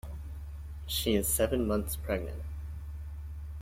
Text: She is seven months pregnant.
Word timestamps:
She 0.87 1.13
is 1.13 1.27
seven 1.27 1.67
months 1.67 1.95
pregnant. 1.95 2.41